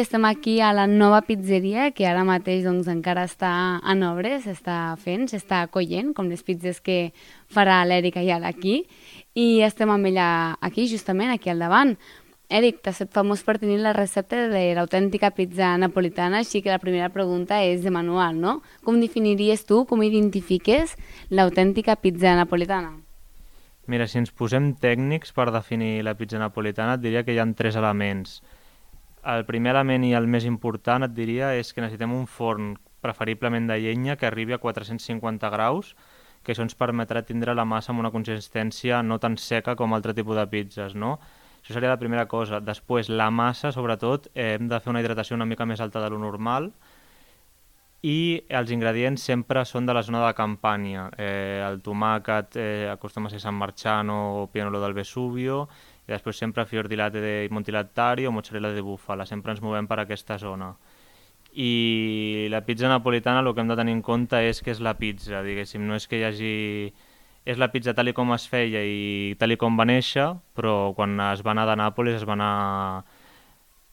[0.00, 3.50] Estem aquí a la nova pizzeria que ara mateix doncs, encara està
[3.84, 7.10] en obres, s'està fent, s'està acollent, com les pizzas que
[7.52, 8.86] farà l'Èrica i ara aquí.
[9.36, 11.92] I estem amb ella aquí, justament, aquí al davant.
[12.48, 16.80] Eric, t'has fet famós per tenir la recepta de l'autèntica pizza napolitana, així que la
[16.80, 18.54] primera pregunta és de manual, no?
[18.86, 20.96] Com definiries tu, com identifiques
[21.28, 22.94] l'autèntica pizza napolitana?
[23.84, 27.46] Mira, si ens posem tècnics per definir la pizza napolitana, et diria que hi ha
[27.52, 28.40] tres elements.
[29.22, 32.72] El primer element i el més important, et diria, és que necessitem un forn,
[33.04, 35.94] preferiblement de llenya, que arribi a 450 graus,
[36.42, 40.14] que això ens permetrà tindre la massa amb una consistència no tan seca com altre
[40.16, 41.18] tipus de pizzas, no?
[41.60, 42.62] Això seria la primera cosa.
[42.64, 46.08] Després, la massa, sobretot, eh, hem de fer una hidratació una mica més alta de
[46.08, 46.72] lo normal
[48.02, 51.10] i els ingredients sempre són de la zona de Campània.
[51.20, 55.66] Eh, el tomàquet eh, acostuma a ser San Marciano o Pianolo del Vesubio
[56.10, 59.86] i després sempre fior di latte de Montilattari o mozzarella de búfala, sempre ens movem
[59.86, 60.72] per aquesta zona.
[61.54, 64.96] I la pizza napolitana el que hem de tenir en compte és que és la
[64.98, 66.56] pizza, diguéssim, no és que hi hagi...
[67.46, 71.40] És la pizza tal com es feia i tal com va néixer, però quan es
[71.46, 73.04] va anar de Nàpolis es va anar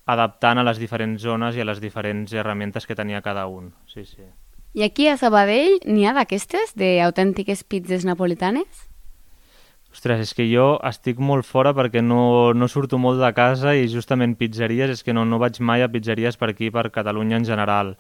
[0.06, 3.72] adaptant a les diferents zones i a les diferents herramientes que tenia cada un.
[3.88, 4.26] Sí, sí.
[4.74, 8.87] I aquí a Sabadell n'hi ha d'aquestes, d'autèntiques pizzas napolitanes?
[9.98, 13.88] Ostres, és que jo estic molt fora perquè no, no surto molt de casa i
[13.90, 17.48] justament pizzeries, és que no, no vaig mai a pizzeries per aquí, per Catalunya en
[17.50, 17.96] general.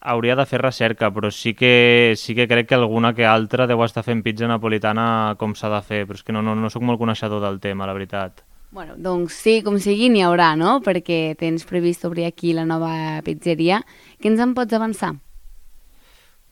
[0.00, 3.84] Hauria de fer recerca, però sí que, sí que crec que alguna que altra deu
[3.84, 6.88] estar fent pizza napolitana com s'ha de fer, però és que no, no, no sóc
[6.88, 8.40] molt coneixedor del tema, la veritat.
[8.72, 10.78] Bueno, doncs sí, com sigui, n'hi haurà, no?
[10.80, 12.94] Perquè tens previst obrir aquí la nova
[13.28, 13.84] pizzeria.
[14.16, 15.18] Què ens en pots avançar?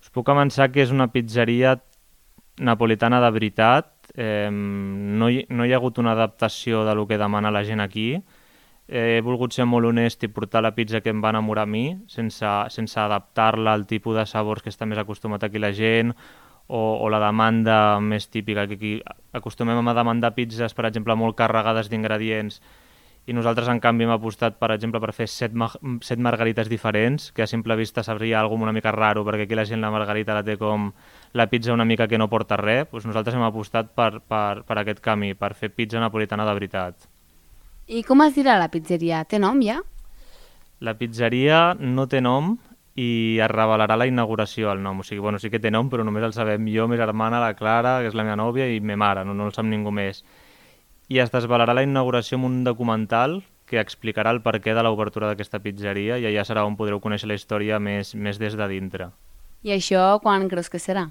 [0.04, 1.78] Us puc avançar que és una pizzeria
[2.60, 7.18] napolitana de veritat, eh, no, hi, no hi ha hagut una adaptació de lo que
[7.18, 8.10] demana la gent aquí.
[8.88, 11.70] Eh, he volgut ser molt honest i portar la pizza que em va enamorar a
[11.70, 16.14] mi, sense, sense adaptar-la al tipus de sabors que està més acostumat aquí la gent,
[16.68, 18.92] o, o la demanda més típica, que aquí
[19.36, 22.62] acostumem a demandar pizzas, per exemple, molt carregades d'ingredients,
[23.28, 25.66] i nosaltres, en canvi, hem apostat, per exemple, per fer set, ma
[26.00, 29.66] set margarites diferents, que a simple vista sabria alguna una mica raro, perquè aquí la
[29.68, 30.86] gent la margarita la té com
[31.36, 34.78] la pizza una mica que no porta res, doncs nosaltres hem apostat per, per, per
[34.80, 37.04] aquest camí, per fer pizza napolitana de veritat.
[37.92, 39.20] I com es dirà la pizzeria?
[39.28, 39.76] Té nom ja?
[40.80, 42.54] La pizzeria no té nom
[42.96, 45.04] i es revelarà la inauguració el nom.
[45.04, 47.52] O sigui, bueno, sí que té nom, però només el sabem jo, més germana, la
[47.60, 50.24] Clara, que és la meva nòvia, i me mare, no, no el sap ningú més
[51.08, 55.60] i es desvelarà la inauguració amb un documental que explicarà el perquè de l'obertura d'aquesta
[55.64, 59.10] pizzeria i allà serà on podreu conèixer la història més, més des de dintre.
[59.64, 61.08] I això quan creus que serà?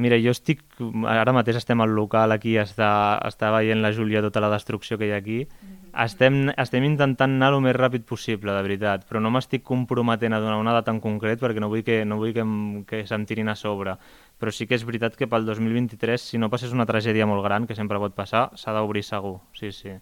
[0.00, 0.62] Mira, jo estic...
[1.10, 5.10] Ara mateix estem al local aquí, està, està veient la Júlia tota la destrucció que
[5.10, 5.42] hi ha aquí.
[5.44, 5.79] Mm.
[6.04, 10.40] Estem, estem intentant anar el més ràpid possible, de veritat, però no m'estic comprometent a
[10.40, 13.26] donar una data en concret perquè no vull que, no vull que, em, que se'm
[13.26, 13.96] tirin a sobre
[14.40, 17.66] però sí que és veritat que pel 2023, si no passés una tragèdia molt gran,
[17.68, 19.98] que sempre pot passar, s'ha d'obrir segur, sí, sí.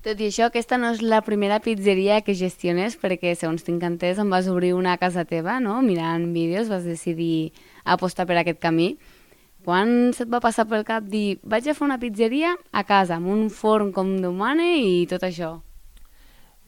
[0.00, 4.22] Tot i això, aquesta no és la primera pizzeria que gestiones, perquè, segons tinc entès,
[4.22, 5.74] em vas obrir una a casa teva, no?
[5.84, 7.52] Mirant vídeos, vas decidir
[7.84, 8.94] apostar per aquest camí.
[9.64, 13.28] Quan se't va passar pel cap dir vaig a fer una pizzeria a casa, amb
[13.28, 15.58] un forn com Déu mane i tot això?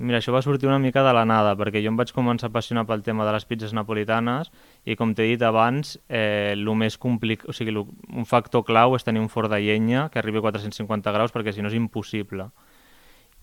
[0.03, 2.51] Mira, això va sortir una mica de la nada, perquè jo em vaig començar a
[2.51, 4.51] apassionar pel tema de les pizzas napolitanes
[4.85, 7.45] i, com t'he dit abans, eh, lo més complic...
[7.47, 7.87] o sigui, lo...
[8.11, 11.55] un factor clau és tenir un forn de llenya que arribi a 450 graus, perquè
[11.55, 12.49] si no és impossible.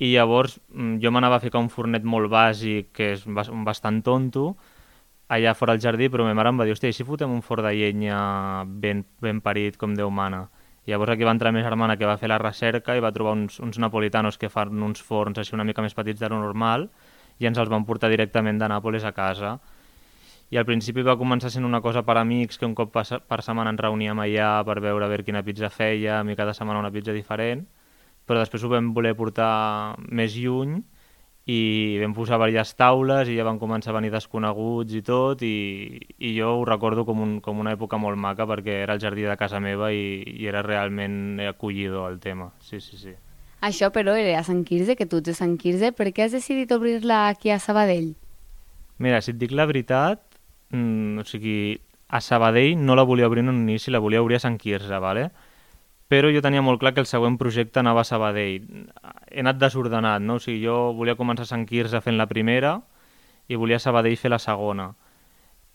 [0.03, 3.23] I llavors mm, jo m'anava a ficar un fornet molt bàsic, que és
[3.63, 4.51] bastant tonto,
[5.29, 7.43] allà fora al jardí, però ma mare em va dir, hòstia, i si fotem un
[7.45, 8.19] forn de llenya
[8.65, 10.47] ben, ben parit com Déu mana?
[10.89, 13.59] Llavors aquí va entrar més germana que va fer la recerca i va trobar uns,
[13.61, 16.87] uns napolitanos que fan uns forns així una mica més petits de lo normal
[17.37, 19.59] i ens els van portar directament de Nàpoles a casa.
[20.49, 23.41] I al principi va començar sent una cosa per amics, que un cop per, per
[23.45, 26.89] setmana ens reuníem allà per veure a veure quina pizza feia, i cada setmana una
[26.91, 27.67] pizza diferent,
[28.25, 30.79] però després ho vam voler portar més lluny
[31.49, 35.97] i vam posar diverses taules i ja van començar a venir desconeguts i tot i,
[36.19, 39.25] i jo ho recordo com, un, com una època molt maca perquè era el jardí
[39.25, 43.15] de casa meva i, i era realment acollidor el tema, sí, sí, sí.
[43.59, 45.91] Això, però, era a Sant Quirze, que tu ets de Sant Quirze.
[45.91, 48.13] Per què has decidit obrir-la aquí a Sabadell?
[49.03, 50.21] Mira, si et dic la veritat,
[50.71, 51.75] mmm, o sigui,
[52.07, 55.01] a Sabadell no la volia obrir en un inici, la volia obrir a Sant Quirze,
[55.03, 55.29] ¿vale?
[56.09, 58.65] Però jo tenia molt clar que el següent projecte anava a Sabadell.
[59.29, 60.39] He anat desordenat, no?
[60.39, 62.79] O sigui, jo volia començar a Sant Quirze fent la primera
[63.47, 64.95] i volia Sabadell fer la segona.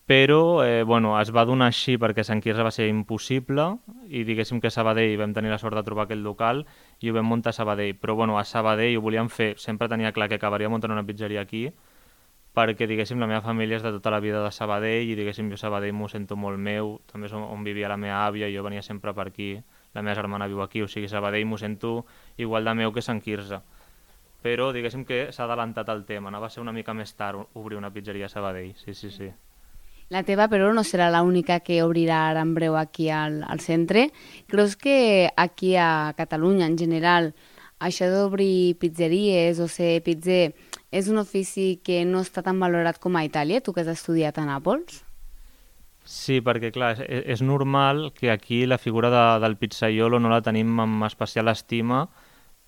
[0.06, 3.64] però eh, bueno, es va donar així perquè Sant Quirze va ser impossible
[4.08, 6.66] i diguéssim que a Sabadell vam tenir la sort de trobar aquell local
[7.00, 10.12] i ho vam muntar a Sabadell, però bueno, a Sabadell ho volíem fer, sempre tenia
[10.12, 11.70] clar que acabaria muntant una pizzeria aquí
[12.54, 15.56] perquè diguéssim la meva família és de tota la vida de Sabadell i diguéssim jo
[15.56, 18.62] Sabadell m'ho sento molt meu, també és on, on vivia la meva àvia i jo
[18.62, 19.56] venia sempre per aquí,
[19.94, 22.04] la meva germana viu aquí, o sigui Sabadell m'ho sento
[22.36, 23.62] igual de meu que Sant Quirze
[24.44, 26.40] però diguéssim que s'ha adelantat el tema, no?
[26.42, 29.30] va ser una mica més tard obrir una pizzeria a Sabadell, sí, sí, sí.
[30.12, 34.10] La teva, però, no serà l'única que obrirà ara en breu aquí al, al centre.
[34.52, 37.32] Creus que aquí a Catalunya, en general,
[37.80, 40.52] això d'obrir pizzeries o ser pizzer
[40.92, 44.36] és un ofici que no està tan valorat com a Itàlia, tu que has estudiat
[44.36, 45.03] a Nàpols?
[46.04, 50.42] Sí, perquè clar, és, és normal que aquí la figura de, del pizzaiolo no la
[50.44, 52.02] tenim amb especial estima,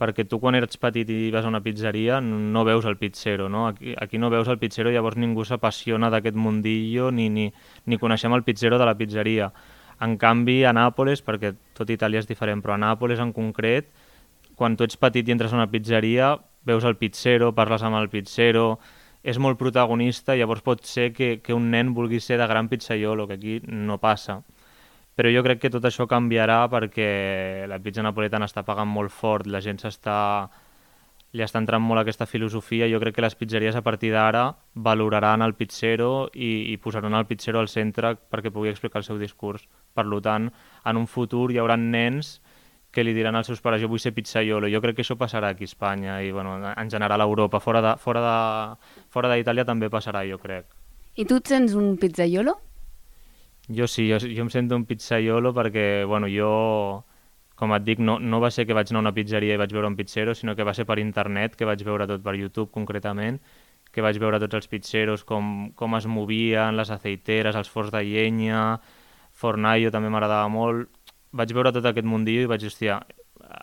[0.01, 3.67] perquè tu quan eres petit i vas a una pizzeria no veus el pizzero, no?
[3.69, 7.51] Aquí, aquí no veus el pizzero, llavors ningú s'apassiona d'aquest mundillo ni, ni,
[7.85, 9.53] ni coneixem el pizzero de la pizzeria.
[10.01, 13.89] En canvi, a Nàpoles, perquè tot Itàlia és diferent, però a Nàpoles en concret,
[14.57, 16.35] quan tu ets petit i entres a una pizzeria,
[16.69, 18.79] veus el pizzero, parles amb el pizzero,
[19.27, 23.27] és molt protagonista, llavors pot ser que, que un nen vulgui ser de gran pizzaiolo,
[23.27, 24.43] que aquí no passa
[25.17, 29.49] però jo crec que tot això canviarà perquè la pizza napoletana està pagant molt fort,
[29.49, 30.17] la gent s'està
[31.37, 32.89] li està entrant molt aquesta filosofia.
[32.89, 34.45] Jo crec que les pizzeries a partir d'ara
[34.75, 39.19] valoraran el pizzero i, i posaran el pizzero al centre perquè pugui explicar el seu
[39.21, 39.67] discurs.
[39.97, 40.51] Per tant,
[40.85, 42.39] en un futur hi haurà nens
[42.93, 44.71] que li diran als seus pares jo vull ser pizzaiolo.
[44.73, 47.61] Jo crec que això passarà aquí a Espanya i bueno, en general a Europa.
[47.61, 50.67] Fora d'Itàlia fora de, fora també passarà, jo crec.
[51.17, 52.57] I tu et sents un pizzaiolo?
[53.69, 57.05] Jo sí, jo, jo em sento un pizzaiolo perquè, bueno, jo,
[57.59, 59.73] com et dic, no, no va ser que vaig anar a una pizzeria i vaig
[59.73, 62.71] veure un pizzero, sinó que va ser per internet, que vaig veure tot per YouTube
[62.71, 63.41] concretament,
[63.91, 68.05] que vaig veure tots els pizzeros, com, com es movien, les aceiteres, els forns de
[68.05, 68.63] llenya,
[69.37, 70.93] Fornaio també m'agradava molt.
[71.37, 73.01] Vaig veure tot aquest mundillo i vaig dir, hòstia,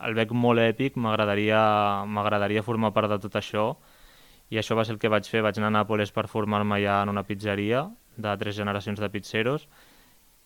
[0.07, 3.71] el veig molt èpic, m'agradaria formar part de tot això
[4.53, 7.01] i això va ser el que vaig fer, vaig anar a Nàpoles per formar-me ja
[7.03, 7.87] en una pizzeria
[8.17, 9.67] de tres generacions de pizzeros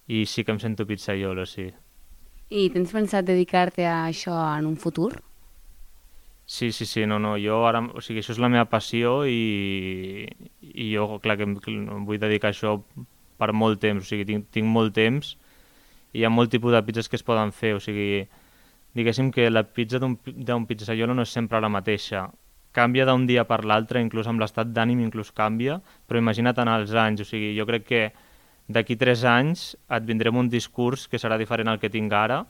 [0.07, 1.67] i sí que em sento pizzaiolo, sí.
[2.47, 5.11] I tens pensat dedicar-te a això en un futur?
[6.47, 10.23] Sí, sí, sí, no, no, jo ara, o sigui, això és la meva passió i,
[10.61, 11.57] i jo, clar, que em,
[12.07, 12.77] vull dedicar a això
[13.37, 15.35] per molt temps, o sigui, tinc, tinc molt temps
[16.17, 18.25] hi ha molt tipus de pizzas que es poden fer, o sigui,
[18.97, 22.25] diguéssim que la pizza d'un pizzaiolo no és sempre la mateixa,
[22.73, 26.93] canvia d'un dia per l'altre, inclús amb l'estat d'ànim inclús canvia, però imagina't en els
[26.93, 28.01] anys, o sigui, jo crec que
[28.67, 32.43] d'aquí tres anys et vindrem un discurs que serà diferent al que tinc ara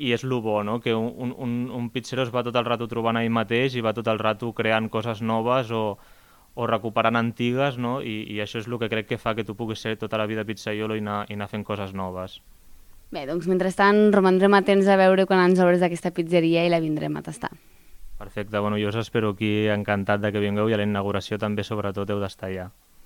[0.00, 0.78] i és el bo, no?
[0.80, 3.92] que un, un, un pizzero es va tot el rato trobant ell mateix i va
[3.92, 5.84] tot el rato creant coses noves o,
[6.54, 8.00] o recuperant antigues no?
[8.02, 10.26] I, i això és el que crec que fa que tu puguis ser tota la
[10.30, 12.40] vida pizzaiolo i anar, i anar fent coses noves.
[13.10, 17.16] Bé, doncs mentrestant romandrem atents a veure quan ens obres aquesta pizzeria i la vindrem
[17.18, 17.50] a tastar.
[18.20, 21.64] Perfecte, bueno, jo us espero aquí encantat de que vingueu i a la inauguració també
[21.64, 22.68] sobretot heu d'estar allà.
[22.68, 22.89] Ja.